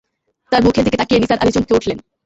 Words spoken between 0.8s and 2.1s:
দিকে তাকিয়ে নিসার আলি চমকে উঠলেন।